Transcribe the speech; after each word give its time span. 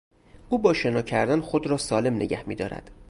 او 0.49 0.59
با 0.59 0.73
شنا 0.73 1.01
کردن 1.01 1.41
خود 1.41 1.67
را 1.67 1.77
سالم 1.77 2.15
نگه 2.15 2.47
میدارد. 2.49 2.91